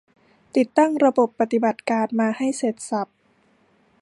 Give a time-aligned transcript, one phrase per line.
[0.55, 3.07] ติดตั้งระบบปฏิบัติการมาให้เสร็จสรรพ